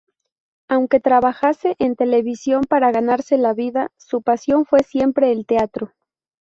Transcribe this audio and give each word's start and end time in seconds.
Aunque 0.67 0.99
trabajase 0.99 1.75
en 1.77 1.95
televisión 1.95 2.63
para 2.67 2.91
ganarse 2.91 3.37
la 3.37 3.53
vida, 3.53 3.91
su 3.97 4.23
pasión 4.23 4.65
fue 4.65 4.79
siempre 4.81 5.31
el 5.31 5.45
teatro. 5.45 5.93